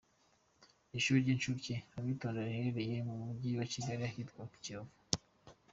Ishuri 0.97 1.17
ry’Incuke 1.23 1.75
Abitonda 1.97 2.39
riherereye 2.47 2.95
mu 3.07 3.15
mujyi 3.23 3.49
wa 3.59 3.65
Kigali 3.71 4.01
ahitwa 4.09 4.41
mu 4.49 4.55
Kiyovu. 4.63 4.95